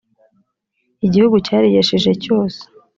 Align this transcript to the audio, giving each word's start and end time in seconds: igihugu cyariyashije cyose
igihugu 1.05 1.35
cyariyashije 1.45 2.11
cyose 2.23 2.61